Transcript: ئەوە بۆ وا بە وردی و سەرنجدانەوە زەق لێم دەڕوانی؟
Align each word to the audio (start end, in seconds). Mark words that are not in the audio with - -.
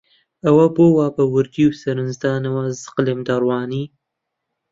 ئەوە 0.43 0.65
بۆ 0.75 0.85
وا 0.97 1.07
بە 1.15 1.23
وردی 1.33 1.65
و 1.67 1.77
سەرنجدانەوە 1.81 2.63
زەق 2.83 2.95
لێم 3.05 3.19
دەڕوانی؟ 3.27 3.85